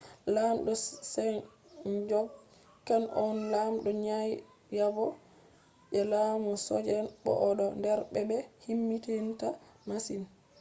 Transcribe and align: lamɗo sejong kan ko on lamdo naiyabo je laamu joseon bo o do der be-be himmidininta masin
lamɗo 0.35 0.73
sejong 1.13 2.29
kan 2.87 3.03
ko 3.15 3.15
on 3.27 3.35
lamdo 3.53 3.89
naiyabo 4.05 5.05
je 5.91 6.01
laamu 6.11 6.49
joseon 6.65 7.07
bo 7.23 7.31
o 7.47 7.49
do 7.59 7.65
der 7.83 7.99
be-be 8.13 8.37
himmidininta 8.65 9.47
masin 9.87 10.23